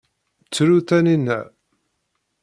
[0.53, 1.39] Tru Taninna.